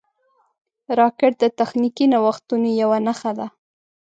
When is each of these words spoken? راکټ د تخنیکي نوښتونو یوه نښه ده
راکټ 0.99 1.33
د 1.41 1.45
تخنیکي 1.59 2.05
نوښتونو 2.13 2.69
یوه 2.81 2.97
نښه 3.07 3.31
ده 3.37 3.47